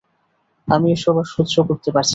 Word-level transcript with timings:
আমি 0.67 0.87
এসব 0.91 1.15
আর 1.17 1.27
সহ্য 1.35 1.55
করতে 1.67 1.89
পারছি 1.91 2.07
না। 2.07 2.09